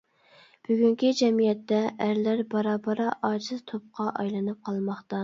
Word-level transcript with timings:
بۈگۈنكى 0.67 1.11
جەمئىيەتتە 1.19 1.81
ئەرلەر 2.05 2.41
بارا-بارا 2.53 3.11
ئاجىز 3.29 3.63
توپقا 3.73 4.09
ئايلىنىپ 4.23 4.65
قالماقتا. 4.71 5.17